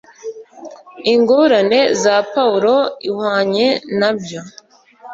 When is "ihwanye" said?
3.09-3.67